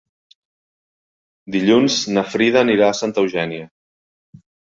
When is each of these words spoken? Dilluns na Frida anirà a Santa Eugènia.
Dilluns 1.55 1.99
na 2.15 2.23
Frida 2.31 2.65
anirà 2.67 2.89
a 2.89 2.97
Santa 3.01 3.25
Eugènia. 3.27 3.71